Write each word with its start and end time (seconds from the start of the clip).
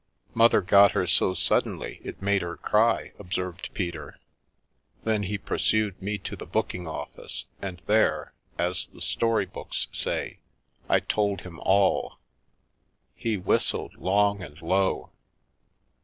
"Mother 0.33 0.61
got 0.61 0.93
her 0.93 1.05
so 1.05 1.35
suddenly 1.35 2.01
it 2.03 2.23
made 2.23 2.41
her 2.41 2.57
cry," 2.57 3.11
ob 3.19 3.31
served 3.35 3.69
Peter. 3.75 4.17
Then 5.03 5.21
he 5.21 5.37
pursued 5.37 6.01
me 6.01 6.17
to 6.17 6.35
the 6.35 6.47
booking 6.47 6.87
office 6.87 7.45
and 7.61 7.83
there, 7.85 8.33
as 8.57 8.87
the 8.87 8.99
story 8.99 9.45
books 9.45 9.89
say, 9.91 10.39
I 10.89 11.01
told 11.01 11.41
him 11.41 11.59
all. 11.59 12.17
He 13.15 13.37
whistled 13.37 13.93
long 13.95 14.41
and 14.41 14.59
low. 14.59 15.11